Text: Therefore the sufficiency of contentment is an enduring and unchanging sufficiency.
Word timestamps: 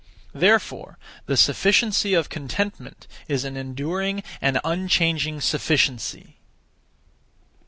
Therefore 0.33 0.97
the 1.27 1.37
sufficiency 1.37 2.15
of 2.15 2.27
contentment 2.27 3.05
is 3.27 3.45
an 3.45 3.55
enduring 3.55 4.23
and 4.41 4.59
unchanging 4.63 5.39
sufficiency. 5.41 6.37